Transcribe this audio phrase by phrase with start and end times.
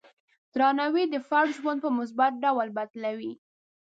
[0.53, 3.33] درناوی د فرد ژوند په مثبت ډول بدلوي.